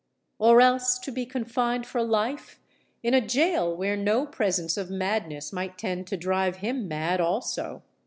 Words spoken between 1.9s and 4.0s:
life in a gaol where